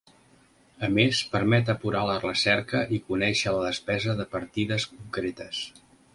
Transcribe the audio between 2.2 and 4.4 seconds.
recerca i conèixer la despesa de